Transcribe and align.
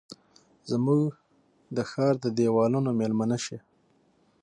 زموږ 0.71 1.03
د 1.75 1.77
ښارد 1.91 2.23
دیوالونو 2.37 2.89
میلمنه 2.99 3.37
شي 3.45 3.57